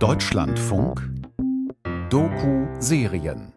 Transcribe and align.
Deutschlandfunk 0.00 1.10
Doku-Serien 2.08 3.52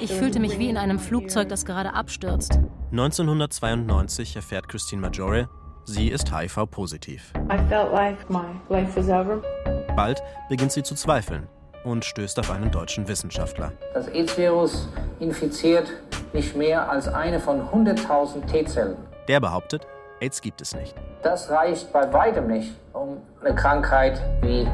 Ich 0.00 0.12
fühlte 0.14 0.40
mich 0.40 0.58
wie 0.58 0.70
in 0.70 0.78
einem 0.78 0.98
Flugzeug, 0.98 1.50
das 1.50 1.66
gerade 1.66 1.92
abstürzt. 1.92 2.58
1992 2.90 4.36
erfährt 4.36 4.66
Christine 4.70 5.02
Maggiore, 5.02 5.50
sie 5.84 6.08
ist 6.08 6.34
HIV-positiv. 6.34 7.34
Bald 9.94 10.22
beginnt 10.48 10.72
sie 10.72 10.82
zu 10.82 10.94
zweifeln 10.94 11.48
und 11.84 12.02
stößt 12.02 12.38
auf 12.38 12.50
einen 12.50 12.70
deutschen 12.70 13.06
Wissenschaftler. 13.06 13.72
Das 13.92 14.08
AIDS-Virus 14.08 14.88
infiziert 15.20 15.92
nicht 16.32 16.56
mehr 16.56 16.90
als 16.90 17.08
eine 17.08 17.40
von 17.40 17.60
100.000 17.60 18.46
T-Zellen. 18.46 18.96
Der 19.28 19.40
behauptet, 19.40 19.86
AIDS 20.20 20.40
gibt 20.40 20.60
es 20.60 20.74
nicht. 20.74 20.94
Das 21.22 21.50
reicht 21.50 21.92
bei 21.92 22.10
weitem 22.12 22.46
nicht, 22.46 22.74
um 22.92 23.18
eine 23.44 23.54
Krankheit 23.54 24.20
wie 24.42 24.66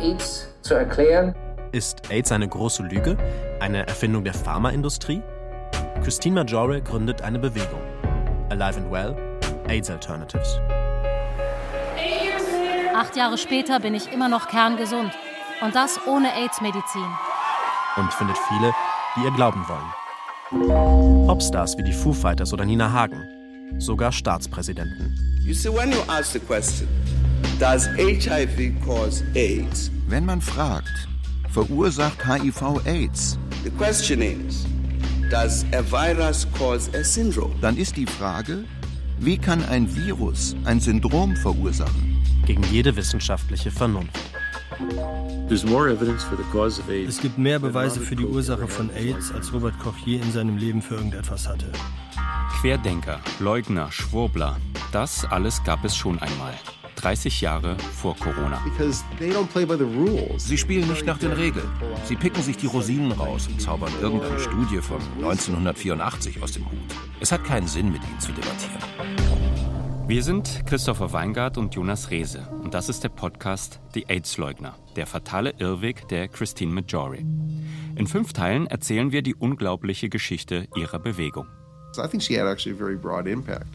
AIDS 0.00 0.48
zu 0.62 0.74
erklären. 0.74 1.34
Ist 1.72 2.10
AIDS 2.10 2.32
eine 2.32 2.48
große 2.48 2.82
Lüge? 2.82 3.16
Eine 3.60 3.86
Erfindung 3.86 4.24
der 4.24 4.34
Pharmaindustrie? 4.34 5.22
Christine 6.02 6.36
Maggiore 6.36 6.82
gründet 6.82 7.22
eine 7.22 7.38
Bewegung. 7.38 7.80
Alive 8.50 8.78
and 8.78 8.90
Well, 8.90 9.14
AIDS 9.68 9.88
Alternatives. 9.90 10.60
Acht 12.94 13.16
Jahre 13.16 13.38
später 13.38 13.80
bin 13.80 13.94
ich 13.94 14.12
immer 14.12 14.28
noch 14.28 14.48
kerngesund. 14.48 15.12
Und 15.62 15.74
das 15.74 15.98
ohne 16.06 16.34
AIDS-Medizin. 16.34 17.06
Und 17.96 18.12
findet 18.14 18.36
viele, 18.48 18.72
die 19.16 19.24
ihr 19.24 19.30
glauben 19.32 19.64
wollen. 19.68 21.26
Popstars 21.26 21.78
wie 21.78 21.82
die 21.84 21.92
Foo 21.92 22.12
Fighters 22.12 22.52
oder 22.52 22.64
Nina 22.64 22.90
Hagen. 22.92 23.39
Sogar 23.78 24.12
Staatspräsidenten. 24.12 25.14
You 25.44 25.54
see, 25.54 25.68
when 25.68 25.90
you 25.90 26.00
ask 26.08 26.32
the 26.32 26.40
question, 26.40 26.88
does 27.58 27.86
HIV 27.96 28.80
cause 28.84 29.24
AIDS? 29.34 29.90
Wenn 30.08 30.24
man 30.24 30.40
fragt, 30.40 31.08
verursacht 31.50 32.24
HIV 32.26 32.86
AIDS? 32.86 33.38
The 33.64 33.70
question 33.70 34.22
is, 34.22 34.66
does 35.30 35.64
a 35.72 35.82
virus 35.82 36.46
cause 36.58 36.90
a 36.94 37.04
syndrome? 37.04 37.54
Dann 37.60 37.76
ist 37.76 37.96
die 37.96 38.06
Frage, 38.06 38.64
wie 39.18 39.38
kann 39.38 39.62
ein 39.66 39.86
Virus 39.94 40.56
ein 40.64 40.80
Syndrom 40.80 41.36
verursachen? 41.36 42.22
Gegen 42.46 42.62
jede 42.64 42.94
wissenschaftliche 42.96 43.70
Vernunft. 43.70 44.18
Es 45.50 47.20
gibt 47.20 47.38
mehr 47.38 47.58
Beweise 47.58 48.00
für 48.00 48.16
die 48.16 48.24
Ursache 48.24 48.66
von 48.66 48.90
AIDS, 48.90 49.32
als 49.32 49.52
Robert 49.52 49.78
Koch 49.78 49.96
je 50.06 50.16
in 50.16 50.32
seinem 50.32 50.56
Leben 50.56 50.80
für 50.80 50.94
irgendetwas 50.94 51.46
hatte. 51.48 51.66
Querdenker, 52.60 53.20
Leugner, 53.38 53.90
Schwurbler, 53.90 54.58
das 54.92 55.24
alles 55.24 55.64
gab 55.64 55.82
es 55.82 55.96
schon 55.96 56.18
einmal. 56.18 56.52
30 56.96 57.40
Jahre 57.40 57.74
vor 57.78 58.14
Corona. 58.16 58.60
Sie 60.36 60.58
spielen 60.58 60.86
nicht 60.86 61.06
nach 61.06 61.16
den 61.16 61.32
Regeln. 61.32 61.70
Sie 62.04 62.16
picken 62.16 62.42
sich 62.42 62.58
die 62.58 62.66
Rosinen 62.66 63.12
raus 63.12 63.48
und 63.48 63.62
zaubern 63.62 63.90
irgendeine 64.02 64.38
Studie 64.38 64.82
von 64.82 65.00
1984 65.22 66.42
aus 66.42 66.52
dem 66.52 66.66
Hut. 66.66 66.78
Es 67.18 67.32
hat 67.32 67.44
keinen 67.44 67.66
Sinn, 67.66 67.90
mit 67.90 68.02
ihnen 68.06 68.20
zu 68.20 68.30
debattieren. 68.30 68.76
Wir 70.06 70.22
sind 70.22 70.66
Christopher 70.66 71.14
Weingart 71.14 71.56
und 71.56 71.74
Jonas 71.74 72.10
Rehse 72.10 72.46
und 72.62 72.74
das 72.74 72.90
ist 72.90 73.02
der 73.02 73.08
Podcast 73.08 73.80
Die 73.94 74.04
AIDS-Leugner, 74.10 74.76
der 74.96 75.06
fatale 75.06 75.54
Irrweg 75.56 76.08
der 76.08 76.28
Christine 76.28 76.74
Majori. 76.74 77.24
In 77.96 78.06
fünf 78.06 78.34
Teilen 78.34 78.66
erzählen 78.66 79.12
wir 79.12 79.22
die 79.22 79.34
unglaubliche 79.34 80.10
Geschichte 80.10 80.68
ihrer 80.76 80.98
Bewegung. 80.98 81.46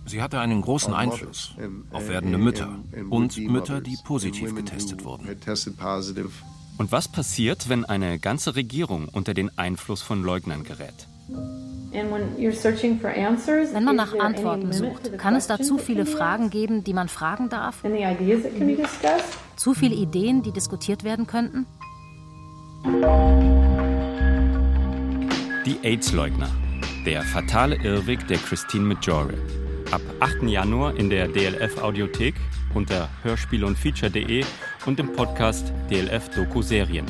Sie 0.05 0.21
hatte 0.21 0.39
einen 0.39 0.61
großen 0.61 0.93
Einfluss 0.93 1.55
auf 1.91 2.07
werdende 2.07 2.37
Mütter 2.37 2.79
und 3.09 3.37
Mütter, 3.37 3.81
die 3.81 3.97
positiv 4.03 4.55
getestet 4.55 5.03
wurden. 5.03 5.27
Und 6.77 6.91
was 6.91 7.07
passiert, 7.07 7.69
wenn 7.69 7.85
eine 7.85 8.19
ganze 8.19 8.55
Regierung 8.55 9.07
unter 9.09 9.33
den 9.33 9.57
Einfluss 9.57 10.01
von 10.01 10.23
Leugnern 10.23 10.63
gerät? 10.63 11.07
Wenn 11.91 13.83
man 13.83 13.95
nach 13.95 14.13
Antworten 14.19 14.73
sucht, 14.73 15.17
kann 15.17 15.35
es 15.35 15.47
da 15.47 15.57
zu 15.57 15.77
viele 15.77 16.05
Fragen 16.05 16.49
geben, 16.49 16.83
die 16.83 16.93
man 16.93 17.07
fragen 17.07 17.47
darf? 17.47 17.83
Zu 19.55 19.73
viele 19.73 19.95
Ideen, 19.95 20.43
die 20.43 20.51
diskutiert 20.51 21.05
werden 21.05 21.25
könnten? 21.27 21.65
Die 25.65 25.79
AIDS-Leugner. 25.81 26.49
Der 27.05 27.21
fatale 27.21 27.75
Irrweg 27.83 28.27
der 28.27 28.37
Christine 28.37 28.83
Majore. 28.83 29.35
Ab 29.91 30.01
8. 30.21 30.41
Januar 30.49 30.95
in 30.95 31.11
der 31.11 31.27
DLF 31.27 31.77
Audiothek 31.77 32.33
unter 32.73 33.09
hörspiel 33.21 33.63
und 33.63 33.77
feature.de 33.77 34.43
und 34.87 34.99
im 34.99 35.13
Podcast 35.13 35.71
DLF 35.91 36.29
Doku 36.29 36.63
Serien. 36.63 37.05